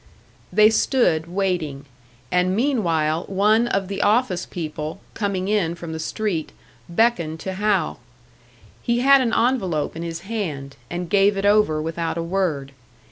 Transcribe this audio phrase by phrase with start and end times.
[0.51, 1.85] They stood waiting;
[2.31, 6.53] and meanwhile, one of the office people, coming in from the street,
[6.89, 7.99] beckoned to Hal.
[8.81, 12.71] He had an envelope in his hand, and gave it over without a word.